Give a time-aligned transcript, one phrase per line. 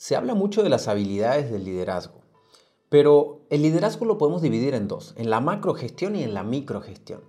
[0.00, 2.22] Se habla mucho de las habilidades del liderazgo,
[2.88, 7.20] pero el liderazgo lo podemos dividir en dos, en la macrogestión y en la microgestión.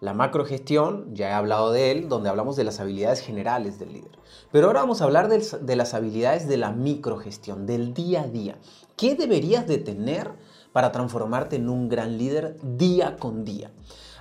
[0.00, 4.18] La macrogestión, ya he hablado de él, donde hablamos de las habilidades generales del líder.
[4.50, 8.56] Pero ahora vamos a hablar de, las habilidades de la microgestión, del día a día.
[8.96, 10.30] ¿Qué deberías de tener
[10.72, 13.70] para transformarte en un gran líder día con día?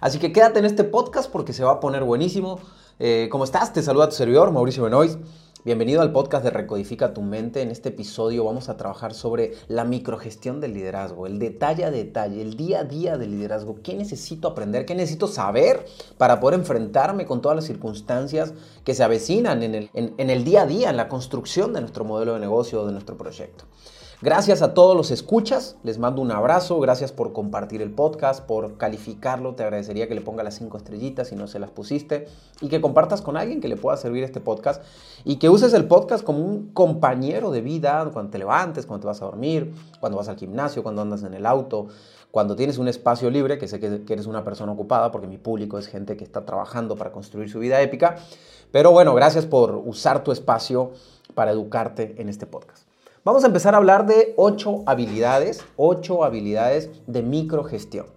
[0.02, 2.60] Así que quédate en este podcast porque se va a poner buenísimo.
[3.00, 3.72] Eh, ¿Cómo estás?
[3.72, 5.22] Te saluda tu servidor, Mauricio Benoist.
[5.66, 7.62] Bienvenido al podcast de Recodifica tu mente.
[7.62, 12.42] En este episodio vamos a trabajar sobre la microgestión del liderazgo, el detalle a detalle,
[12.42, 13.78] el día a día del liderazgo.
[13.82, 14.86] ¿Qué necesito aprender?
[14.86, 15.86] ¿Qué necesito saber
[16.18, 20.64] para poder enfrentarme con todas las circunstancias que se avecinan en el, en el día
[20.64, 23.64] a día, en la construcción de nuestro modelo de negocio o de nuestro proyecto?
[24.24, 28.78] Gracias a todos los escuchas, les mando un abrazo, gracias por compartir el podcast, por
[28.78, 32.30] calificarlo, te agradecería que le ponga las cinco estrellitas si no se las pusiste
[32.62, 34.82] y que compartas con alguien que le pueda servir este podcast
[35.26, 39.08] y que uses el podcast como un compañero de vida cuando te levantes, cuando te
[39.08, 41.88] vas a dormir, cuando vas al gimnasio, cuando andas en el auto,
[42.32, 45.78] cuando tienes un espacio libre, que sé que eres una persona ocupada porque mi público
[45.78, 48.16] es gente que está trabajando para construir su vida épica,
[48.72, 50.92] pero bueno, gracias por usar tu espacio
[51.36, 52.83] para educarte en este podcast.
[53.26, 58.08] Vamos a empezar a hablar de ocho habilidades, ocho habilidades de microgestión.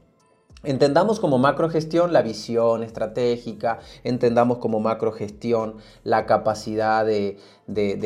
[0.64, 7.38] Entendamos como macrogestión la visión estratégica, entendamos como macrogestión la capacidad de,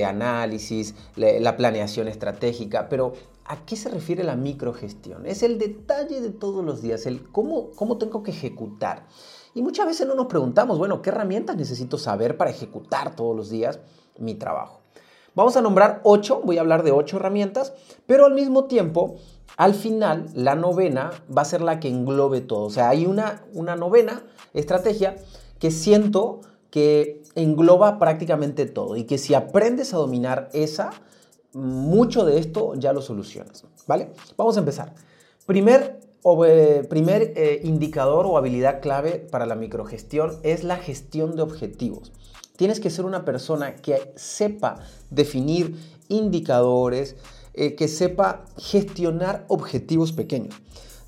[0.06, 3.14] análisis, la, planeación estratégica, pero
[3.46, 5.24] ¿a qué se refiere la microgestión?
[5.24, 9.06] Es el detalle de todos los días, el cómo, cómo tengo que ejecutar.
[9.54, 13.48] Y muchas veces no nos preguntamos, bueno, ¿qué herramientas necesito saber para ejecutar todos los
[13.48, 13.80] días
[14.18, 14.79] mi trabajo?
[15.40, 17.72] Vamos a nombrar ocho, voy a hablar de ocho herramientas,
[18.04, 19.16] pero al mismo tiempo,
[19.56, 22.64] al final, la novena va a ser la que englobe todo.
[22.64, 25.16] O sea, hay una, una novena estrategia
[25.58, 30.90] que siento que engloba prácticamente todo y que si aprendes a dominar esa,
[31.54, 33.64] mucho de esto ya lo solucionas.
[33.86, 34.10] ¿Vale?
[34.36, 34.92] Vamos a empezar.
[35.46, 36.00] Primer,
[36.44, 42.12] eh, primer eh, indicador o habilidad clave para la microgestión es la gestión de objetivos.
[42.60, 45.76] Tienes que ser una persona que sepa definir
[46.08, 47.16] indicadores,
[47.54, 50.54] eh, que sepa gestionar objetivos pequeños.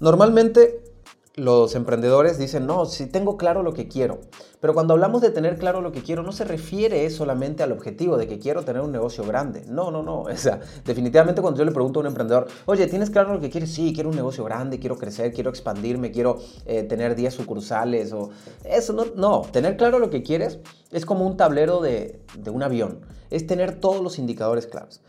[0.00, 0.91] Normalmente
[1.34, 4.20] los emprendedores dicen, no, si tengo claro lo que quiero.
[4.60, 8.18] Pero cuando hablamos de tener claro lo que quiero, no se refiere solamente al objetivo
[8.18, 9.64] de que quiero tener un negocio grande.
[9.66, 10.22] No, no, no.
[10.32, 13.48] O sea, definitivamente cuando yo le pregunto a un emprendedor, oye, ¿tienes claro lo que
[13.48, 13.72] quieres?
[13.72, 18.30] Sí, quiero un negocio grande, quiero crecer, quiero expandirme, quiero eh, tener 10 sucursales o
[18.64, 18.92] eso.
[18.92, 20.58] No, no, tener claro lo que quieres
[20.90, 23.00] es como un tablero de, de un avión.
[23.30, 25.00] Es tener todos los indicadores claves.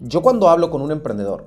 [0.00, 1.44] Yo cuando hablo con un emprendedor,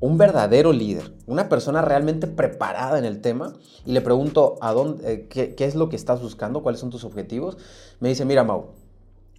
[0.00, 5.12] un verdadero líder, una persona realmente preparada en el tema y le pregunto a dónde,
[5.12, 7.58] eh, qué, es lo que estás buscando, cuáles son tus objetivos,
[8.00, 8.70] me dice, mira Mau,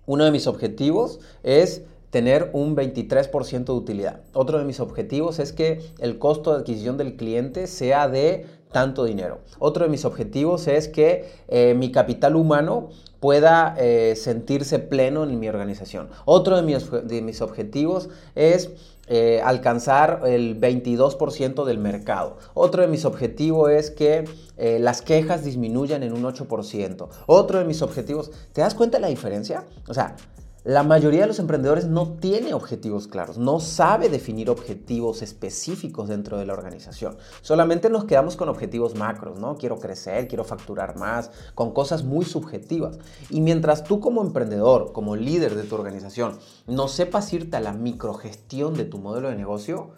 [0.05, 4.21] uno de mis objetivos es tener un 23% de utilidad.
[4.33, 9.05] Otro de mis objetivos es que el costo de adquisición del cliente sea de tanto
[9.05, 9.39] dinero.
[9.59, 12.89] Otro de mis objetivos es que eh, mi capital humano
[13.19, 16.09] pueda eh, sentirse pleno en mi organización.
[16.25, 18.71] Otro de mis, de mis objetivos es
[19.13, 22.37] eh, alcanzar el 22% del mercado.
[22.53, 24.23] Otro de mis objetivos es que
[24.57, 27.07] las quejas disminuyan en un 8%.
[27.25, 29.65] Otro de mis objetivos, ¿te das cuenta de la diferencia?
[29.87, 30.15] O sea,
[30.63, 36.37] la mayoría de los emprendedores no tiene objetivos claros, no sabe definir objetivos específicos dentro
[36.37, 37.17] de la organización.
[37.41, 39.57] Solamente nos quedamos con objetivos macros, ¿no?
[39.57, 42.99] Quiero crecer, quiero facturar más, con cosas muy subjetivas.
[43.31, 47.73] Y mientras tú como emprendedor, como líder de tu organización, no sepas irte a la
[47.73, 49.91] microgestión de tu modelo de negocio,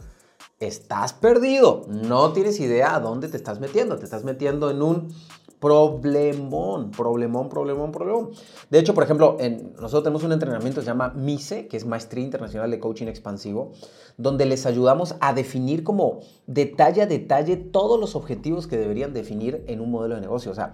[0.59, 1.85] estás perdido.
[1.87, 3.97] No tienes idea a dónde te estás metiendo.
[3.97, 5.13] Te estás metiendo en un
[5.63, 8.31] problemón, problemón, problemón, problemón.
[8.69, 11.85] De hecho, por ejemplo, en, nosotros tenemos un entrenamiento que se llama MICE, que es
[11.85, 13.71] Maestría Internacional de Coaching Expansivo,
[14.17, 19.63] donde les ayudamos a definir como detalle a detalle todos los objetivos que deberían definir
[19.67, 20.51] en un modelo de negocio.
[20.51, 20.73] O sea,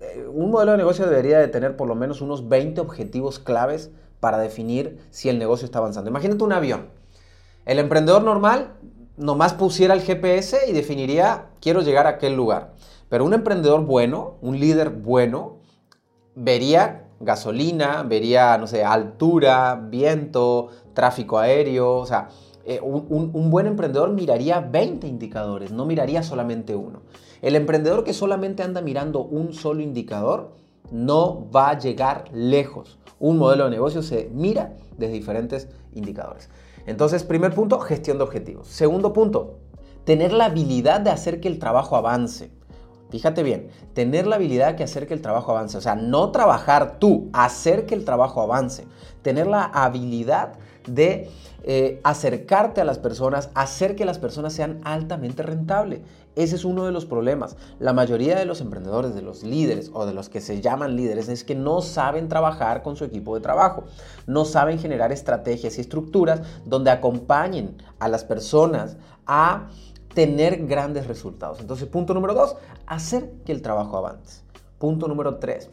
[0.00, 3.92] eh, un modelo de negocio debería de tener por lo menos unos 20 objetivos claves
[4.18, 6.10] para definir si el negocio está avanzando.
[6.10, 6.88] Imagínate un avión.
[7.66, 8.72] El emprendedor normal
[9.16, 12.72] nomás pusiera el GPS y definiría, quiero llegar a aquel lugar.
[13.08, 15.56] Pero un emprendedor bueno, un líder bueno,
[16.34, 22.28] vería gasolina, vería, no sé, altura, viento, tráfico aéreo, o sea,
[22.64, 27.02] eh, un, un, buen emprendedor miraría 20 indicadores, no miraría solamente uno.
[27.40, 30.52] El emprendedor que solamente anda mirando un solo indicador
[30.90, 32.98] no va a llegar lejos.
[33.18, 36.50] Un modelo de negocio se mira desde diferentes indicadores.
[36.86, 38.68] Entonces, primer punto, gestión de objetivos.
[38.68, 39.58] Segundo punto,
[40.04, 42.50] tener la habilidad de hacer que el trabajo avance.
[43.10, 46.98] Fíjate bien, tener la habilidad que hacer que el trabajo avance, o sea, no trabajar
[46.98, 48.84] tú, hacer que el trabajo avance,
[49.22, 50.54] tener la habilidad
[50.86, 51.30] de
[51.64, 56.00] eh, acercarte a las personas, hacer que las personas sean altamente rentables.
[56.36, 57.56] Ese es uno de los problemas.
[57.80, 61.28] La mayoría de los emprendedores, de los líderes o de los que se llaman líderes
[61.28, 63.84] es que no saben trabajar con su equipo de trabajo,
[64.26, 68.96] no saben generar estrategias y estructuras donde acompañen a las personas
[69.26, 69.68] a
[70.14, 71.60] tener grandes resultados.
[71.60, 72.56] Entonces, punto número dos,
[72.86, 74.42] hacer que el trabajo avance.
[74.78, 75.70] Punto número tres,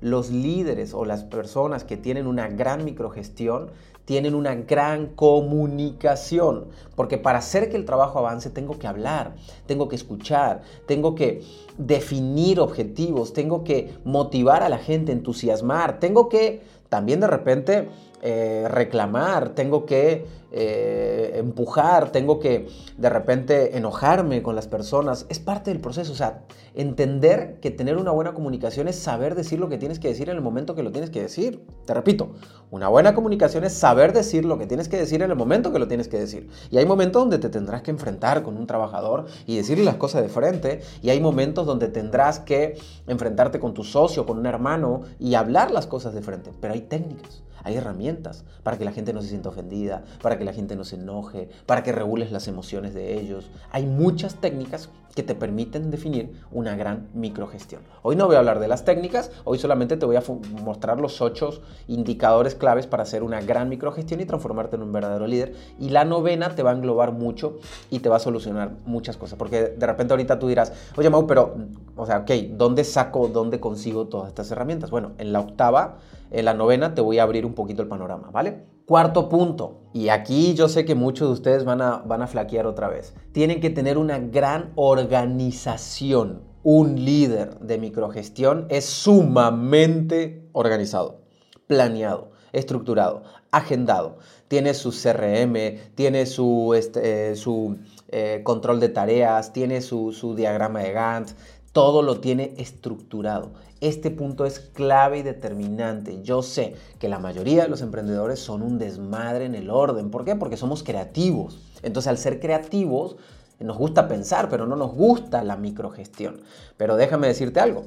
[0.00, 3.70] los líderes o las personas que tienen una gran microgestión
[4.04, 9.34] tienen una gran comunicación, porque para hacer que el trabajo avance tengo que hablar,
[9.66, 11.42] tengo que escuchar, tengo que
[11.76, 17.90] definir objetivos, tengo que motivar a la gente, entusiasmar, tengo que también de repente
[18.22, 25.26] eh, reclamar, tengo que eh, empujar, tengo que de repente enojarme con las personas.
[25.28, 26.12] Es parte del proceso.
[26.12, 30.08] O sea, entender que tener una buena comunicación es saber decir lo que tienes que
[30.08, 31.66] decir en el momento que lo tienes que decir.
[31.84, 32.30] Te repito,
[32.70, 35.78] una buena comunicación es saber decir lo que tienes que decir en el momento que
[35.78, 36.48] lo tienes que decir.
[36.70, 40.22] Y hay momentos donde te tendrás que enfrentar con un trabajador y decirle las cosas
[40.22, 40.80] de frente.
[41.02, 45.70] Y hay momentos donde tendrás que enfrentarte con tu socio, con un hermano y hablar
[45.70, 46.50] las cosas de frente.
[46.60, 47.42] Pero hay técnicas.
[47.64, 50.84] Hay herramientas para que la gente no se sienta ofendida, para que la gente no
[50.84, 53.50] se enoje, para que regules las emociones de ellos.
[53.70, 57.82] Hay muchas técnicas que te permiten definir una gran microgestión.
[58.02, 60.22] Hoy no voy a hablar de las técnicas, hoy solamente te voy a
[60.62, 65.26] mostrar los ocho indicadores claves para hacer una gran microgestión y transformarte en un verdadero
[65.26, 65.54] líder.
[65.80, 67.58] Y la novena te va a englobar mucho
[67.90, 69.36] y te va a solucionar muchas cosas.
[69.36, 71.56] Porque de repente ahorita tú dirás, oye Mau, pero,
[71.96, 74.92] o sea, ok, ¿dónde saco, dónde consigo todas estas herramientas?
[74.92, 75.96] Bueno, en la octava
[76.30, 78.64] en la novena te voy a abrir un poquito el panorama, ¿vale?
[78.86, 82.66] Cuarto punto, y aquí yo sé que muchos de ustedes van a, van a flaquear
[82.66, 83.14] otra vez.
[83.32, 86.42] Tienen que tener una gran organización.
[86.62, 91.22] Un líder de microgestión es sumamente organizado,
[91.66, 94.18] planeado, estructurado, agendado.
[94.48, 95.54] Tiene su CRM,
[95.94, 97.78] tiene su, este, eh, su
[98.08, 101.30] eh, control de tareas, tiene su, su diagrama de Gantt,
[101.78, 103.52] todo lo tiene estructurado.
[103.80, 106.24] Este punto es clave y determinante.
[106.24, 110.10] Yo sé que la mayoría de los emprendedores son un desmadre en el orden.
[110.10, 110.34] ¿Por qué?
[110.34, 111.60] Porque somos creativos.
[111.84, 113.14] Entonces al ser creativos
[113.60, 116.40] nos gusta pensar, pero no nos gusta la microgestión.
[116.76, 117.84] Pero déjame decirte algo.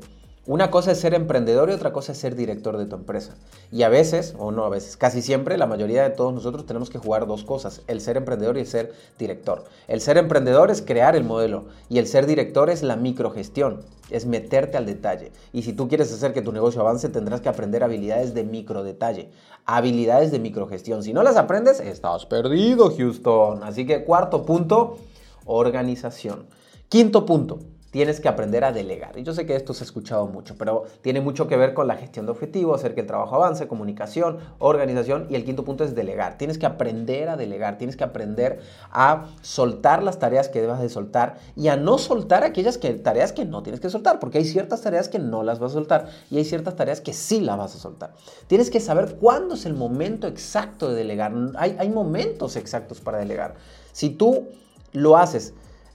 [0.48, 3.36] Una cosa es ser emprendedor y otra cosa es ser director de tu empresa.
[3.72, 6.90] Y a veces, o no a veces, casi siempre, la mayoría de todos nosotros tenemos
[6.90, 9.66] que jugar dos cosas, el ser emprendedor y el ser director.
[9.88, 14.26] El ser emprendedor es crear el modelo y el ser director es la microgestión, es
[14.26, 15.32] meterte al detalle.
[15.54, 19.30] Y si tú quieres hacer que tu negocio avance, tendrás que aprender habilidades de microdetalle,
[19.66, 21.04] habilidades de microgestión.
[21.04, 23.62] Si no las aprendes, estás perdido, Houston.
[23.64, 24.98] Así que cuarto punto,
[25.46, 26.48] organización.
[26.90, 27.60] Quinto punto,
[27.92, 29.18] tienes que aprender a delegar.
[29.20, 31.88] Y yo sé que esto se ha escuchado mucho, pero tiene mucho que ver con
[31.88, 35.28] la gestión de objetivos, hacer que el trabajo avance, comunicación, organización.
[35.30, 36.38] Y el quinto punto es delegar.
[36.38, 38.62] Tienes que aprender a delegar, tienes que aprender
[38.92, 43.34] a soltar las tareas que debas de soltar y a no soltar aquellas que, tareas
[43.34, 46.10] que no tienes que soltar, porque hay ciertas tareas que no las vas a soltar
[46.30, 48.14] y hay ciertas tareas que sí las vas a soltar.
[48.48, 51.34] Tienes que saber cuándo es el momento exacto de delegar.
[51.58, 53.56] Hay momentos exactos para delegar.
[53.92, 54.48] Si tú
[54.94, 55.54] lo haces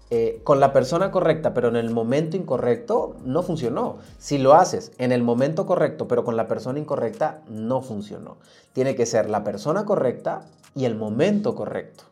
[0.08, 3.97] eh, con la persona correcta, pero en el momento incorrecto, no funcionó.
[4.19, 8.37] Si lo haces en el momento correcto, pero con la persona incorrecta, no funcionó.
[8.73, 10.43] Tiene que ser la persona correcta
[10.76, 12.05] y el momento correcto.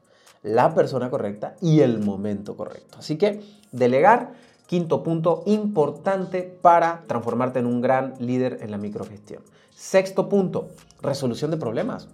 [0.42, 2.98] La persona correcta y el momento correcto.
[2.98, 4.32] Así que delegar,
[4.66, 9.42] quinto punto importante para transformarte en un gran líder en la microgestión.
[9.76, 10.68] Sexto punto,
[11.00, 12.08] resolución de problemas.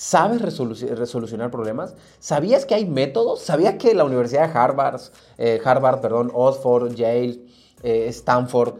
[0.00, 1.94] ¿Sabes resolucionar problemas?
[2.20, 3.42] ¿Sabías que hay métodos?
[3.42, 4.98] ¿Sabías que la Universidad de Harvard,
[5.36, 7.42] eh, Harvard, perdón, Oxford, Yale,
[7.82, 8.76] eh, Stanford,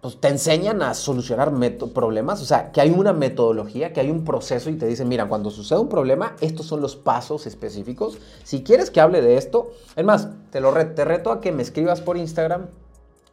[0.00, 1.52] pues te enseñan a solucionar
[1.92, 2.40] problemas?
[2.40, 5.50] O sea, que hay una metodología, que hay un proceso y te dicen, mira, cuando
[5.50, 8.16] sucede un problema, estos son los pasos específicos.
[8.42, 11.62] Si quieres que hable de esto, es más, te, lo te reto a que me
[11.62, 12.68] escribas por Instagram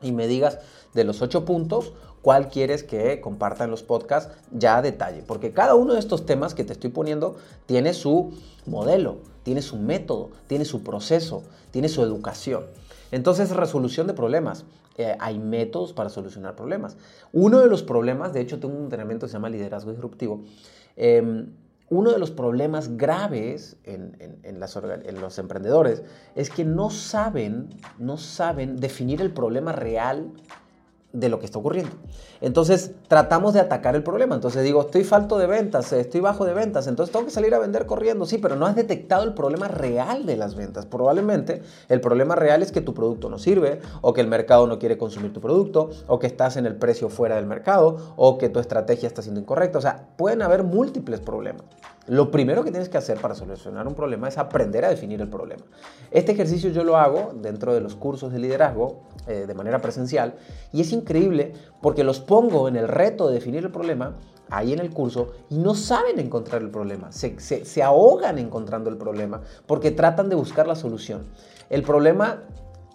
[0.02, 0.60] y me digas
[0.94, 5.24] de los ocho puntos cuál quieres que comparta en los podcasts ya a detalle.
[5.26, 8.34] Porque cada uno de estos temas que te estoy poniendo tiene su
[8.66, 12.66] modelo, tiene su método, tiene su proceso, tiene su educación.
[13.12, 14.66] Entonces, resolución de problemas.
[14.98, 16.98] Eh, hay métodos para solucionar problemas.
[17.32, 20.44] Uno de los problemas, de hecho tengo un entrenamiento que se llama liderazgo disruptivo,
[20.98, 21.54] em,
[21.90, 26.04] uno de los problemas graves en, en, los emprendedores
[26.36, 30.32] es que no saben, no saben definir el problema real
[31.12, 31.96] de lo que está ocurriendo.
[32.40, 34.36] Entonces tratamos de atacar el problema.
[34.36, 37.60] Entonces digo, estoy falto de ventas, estoy bajo de ventas, entonces tengo que salir a
[37.60, 38.26] vender corriendo.
[38.26, 40.86] Sí, pero no has detectado el problema real de las ventas.
[40.86, 44.78] Probablemente el problema real es que tu producto no sirve, o que el mercado no
[44.78, 48.50] quiere consumir tu producto, o que estás en el precio fuera del mercado, o que
[48.50, 49.80] tu estrategia está siendo incorrecta.
[49.80, 51.64] O sea, pueden haber múltiples problemas.
[52.10, 55.30] Lo primero que tienes que hacer para solucionar un problema es aprender a definir el
[55.30, 55.62] problema.
[56.10, 60.34] Este ejercicio yo lo hago dentro de los cursos de liderazgo eh, de manera presencial
[60.74, 64.16] y es increíble porque los pongo en el reto de definir el problema
[64.50, 68.98] ahí en el curso y no saben encontrar el problema, se, se ahogan encontrando el
[68.98, 71.28] problema porque tratan de buscar la solución.
[71.70, 72.42] El problema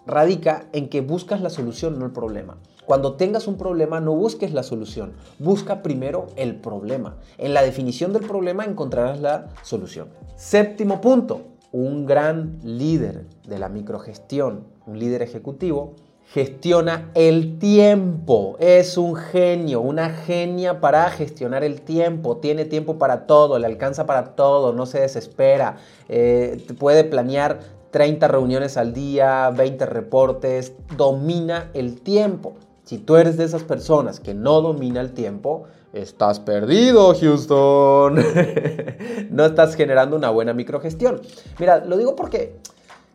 [0.05, 2.57] radica en que buscas la solución, no el problema.
[2.85, 7.17] Cuando tengas un problema, no busques la solución, busca primero el problema.
[7.37, 10.09] En la definición del problema encontrarás la solución.
[10.35, 15.95] Séptimo punto, un gran líder de la microgestión, un líder ejecutivo,
[16.31, 18.55] gestiona el tiempo.
[18.59, 22.37] Es un genio, una genia para gestionar el tiempo.
[22.37, 25.77] Tiene tiempo para todo, le alcanza para todo, no se desespera.
[26.07, 27.59] Eh, puede planear
[27.91, 32.53] 30 reuniones al día, 20 reportes, domina el tiempo.
[32.85, 38.15] Si tú eres de esas personas que no domina el tiempo, estás perdido, Houston.
[39.31, 41.19] no estás generando una buena microgestión.
[41.57, 42.59] Mira, lo digo porque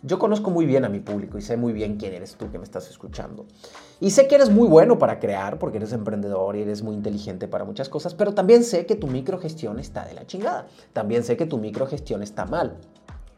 [0.03, 2.59] yo conozco muy bien a mi público y sé muy bien quién eres tú que
[2.59, 3.47] me estás escuchando.
[4.01, 7.47] Y sé que eres muy bueno para crear porque eres emprendedor y eres muy inteligente
[7.47, 10.67] para muchas cosas, pero también sé que tu microgestión está de la chingada.
[10.93, 12.77] También sé que tu microgestión está mal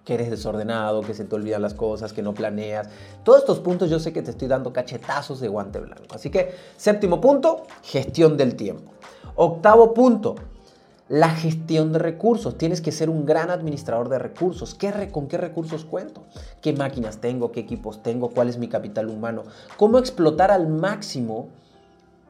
[0.04, 2.88] que eres desordenado, que se te olvidan las cosas, que no planeas.
[3.22, 6.14] Todos estos puntos yo sé que te estoy dando cachetazos de guante blanco.
[6.14, 8.92] Así que séptimo punto, gestión del tiempo.
[9.36, 10.34] Octavo punto,
[11.08, 12.58] la gestión de recursos.
[12.58, 14.74] Tienes que ser un gran administrador de recursos.
[14.74, 16.24] ¿Qué ¿Con qué recursos cuento?
[16.60, 17.52] ¿Qué máquinas tengo?
[17.52, 18.30] ¿Qué equipos tengo?
[18.30, 19.44] ¿Cuál es mi capital humano?
[19.76, 21.48] ¿Cómo explotar al máximo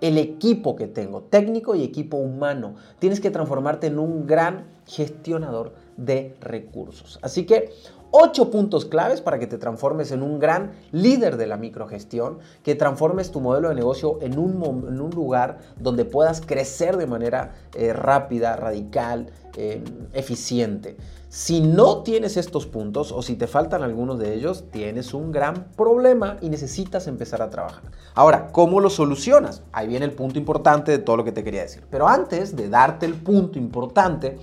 [0.00, 2.74] el equipo que tengo, técnico y equipo humano?
[2.98, 7.18] Tienes que transformarte en un gran gestionador de recursos.
[7.22, 7.70] Así que
[8.10, 12.74] ocho puntos claves para que te transformes en un gran líder de la microgestión, que
[12.74, 18.56] transformes tu modelo de negocio en un, lugar donde puedas crecer de manera eh, rápida,
[18.56, 19.82] radical, eh,
[20.12, 20.96] eficiente.
[21.28, 25.64] Si no tienes estos puntos o si te faltan algunos de ellos, tienes un gran
[25.76, 27.84] problema y necesitas empezar a trabajar.
[28.14, 29.62] Ahora, ¿cómo lo solucionas?
[29.72, 31.84] Ahí viene el punto importante de todo lo que te quería decir.
[31.90, 34.38] Pero antes de darte el punto importante,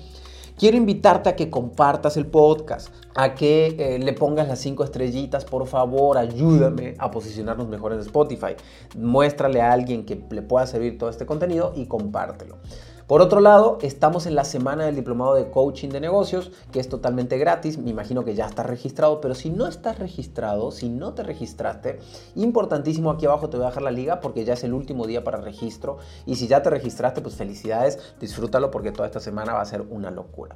[0.60, 5.46] Quiero invitarte a que compartas el podcast, a que eh, le pongas las cinco estrellitas,
[5.46, 8.56] por favor, ayúdame a posicionarnos mejor en Spotify.
[8.98, 12.58] Muéstrale a alguien que le pueda servir todo este contenido y compártelo.
[13.10, 16.90] Por otro lado, estamos en la semana del diplomado de coaching de negocios, que es
[16.90, 17.80] totalmente gratis.
[17.80, 21.98] Me imagino que ya estás registrado, pero si no estás registrado, si no te registraste,
[22.36, 25.24] importantísimo aquí abajo te voy a dejar la liga porque ya es el último día
[25.24, 25.98] para registro.
[26.28, 29.82] Y si ya te registraste, pues felicidades, disfrútalo porque toda esta semana va a ser
[29.90, 30.56] una locura.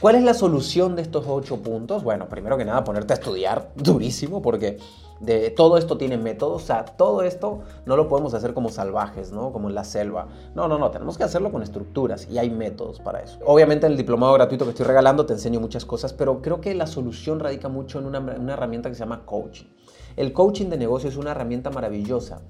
[0.00, 2.04] ¿Cuál es la solución de estos ocho puntos?
[2.04, 4.78] Bueno, primero que nada, ponerte a estudiar durísimo, porque
[5.18, 6.62] de todo esto tiene métodos.
[6.62, 9.52] O sea, todo esto no lo podemos hacer como salvajes, ¿no?
[9.52, 10.28] Como en la selva.
[10.54, 13.40] No, no, no, tenemos que hacerlo con estructuras y hay métodos para eso.
[13.44, 16.72] Obviamente, en el diplomado gratuito que estoy regalando te enseño muchas cosas, pero creo que
[16.76, 19.66] la solución radica mucho en una, una herramienta que se llama coaching.
[20.14, 22.40] El coaching de negocio es una herramienta maravillosa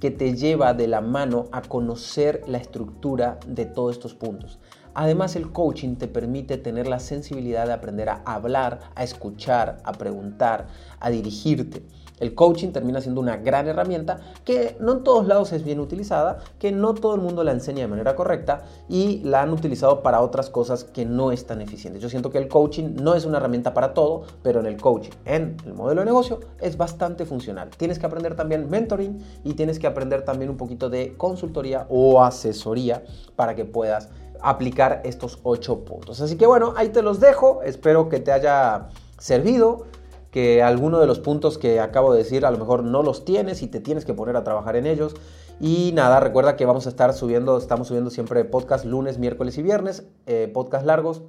[0.00, 4.58] que te lleva de la mano a conocer la estructura de todos estos puntos.
[4.98, 9.92] Además, el coaching te permite tener la sensibilidad de aprender a hablar, a escuchar, a
[9.92, 10.68] preguntar,
[11.00, 11.82] a dirigirte.
[12.18, 16.38] El coaching termina siendo una gran herramienta que no en todos lados es bien utilizada,
[16.58, 20.22] que no todo el mundo la enseña de manera correcta y la han utilizado para
[20.22, 22.00] otras cosas que no es tan eficiente.
[22.00, 25.12] Yo siento que el coaching no es una herramienta para todo, pero en el coaching,
[25.26, 27.68] en el modelo de negocio, es bastante funcional.
[27.76, 32.22] Tienes que aprender también mentoring y tienes que aprender también un poquito de consultoría o
[32.22, 33.04] asesoría
[33.36, 34.08] para que puedas
[34.48, 36.20] aplicar estos ocho puntos.
[36.20, 37.62] Así que bueno, ahí te los dejo.
[37.62, 38.88] Espero que te haya
[39.18, 39.86] servido,
[40.30, 43.62] que alguno de los puntos que acabo de decir a lo mejor no los tienes
[43.62, 45.14] y te tienes que poner a trabajar en ellos.
[45.60, 49.62] Y nada, recuerda que vamos a estar subiendo, estamos subiendo siempre podcast lunes, miércoles y
[49.62, 51.22] viernes, eh, podcast largos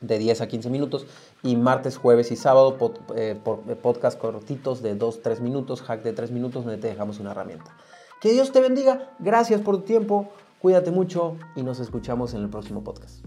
[0.00, 1.06] de 10 a 15 minutos
[1.42, 2.76] y martes, jueves y sábado
[3.14, 3.38] eh,
[3.68, 7.30] eh, podcast cortitos de 2, 3 minutos, hack de 3 minutos donde te dejamos una
[7.30, 7.74] herramienta.
[8.20, 10.28] Que Dios te bendiga, gracias por tu tiempo.
[10.60, 13.24] Cuídate mucho y nos escuchamos en el próximo podcast.